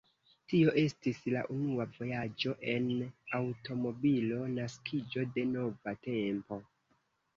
[0.51, 2.89] Tio estis la unua vojaĝo en
[3.41, 6.61] aŭtomobilo, naskiĝo de nova tempo.